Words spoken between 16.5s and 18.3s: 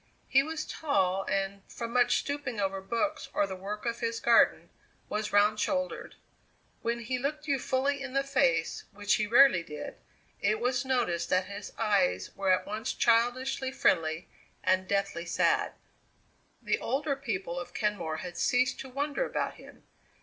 The older people of Kenmore